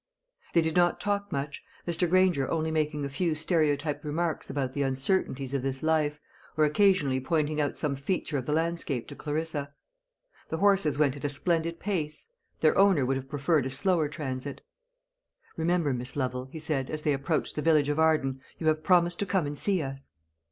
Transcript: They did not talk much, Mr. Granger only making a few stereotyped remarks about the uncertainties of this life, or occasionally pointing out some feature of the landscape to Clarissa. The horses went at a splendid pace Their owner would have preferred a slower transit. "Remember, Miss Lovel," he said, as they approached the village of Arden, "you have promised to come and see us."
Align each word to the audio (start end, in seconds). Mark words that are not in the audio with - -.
They 0.53 0.61
did 0.61 0.75
not 0.75 0.99
talk 0.99 1.31
much, 1.31 1.63
Mr. 1.87 2.09
Granger 2.09 2.49
only 2.49 2.71
making 2.71 3.05
a 3.05 3.07
few 3.07 3.35
stereotyped 3.35 4.03
remarks 4.03 4.49
about 4.49 4.73
the 4.73 4.81
uncertainties 4.81 5.53
of 5.53 5.61
this 5.61 5.83
life, 5.83 6.19
or 6.57 6.65
occasionally 6.65 7.19
pointing 7.21 7.61
out 7.61 7.77
some 7.77 7.95
feature 7.95 8.39
of 8.39 8.47
the 8.47 8.51
landscape 8.51 9.07
to 9.09 9.15
Clarissa. 9.15 9.75
The 10.49 10.57
horses 10.57 10.97
went 10.97 11.17
at 11.17 11.25
a 11.25 11.29
splendid 11.29 11.79
pace 11.79 12.29
Their 12.61 12.75
owner 12.79 13.05
would 13.05 13.17
have 13.17 13.29
preferred 13.29 13.67
a 13.67 13.69
slower 13.69 14.09
transit. 14.09 14.61
"Remember, 15.55 15.93
Miss 15.93 16.15
Lovel," 16.15 16.45
he 16.45 16.59
said, 16.59 16.89
as 16.89 17.03
they 17.03 17.13
approached 17.13 17.55
the 17.55 17.61
village 17.61 17.87
of 17.89 17.99
Arden, 17.99 18.41
"you 18.57 18.65
have 18.65 18.83
promised 18.83 19.19
to 19.19 19.27
come 19.27 19.45
and 19.45 19.55
see 19.55 19.83
us." 19.83 20.07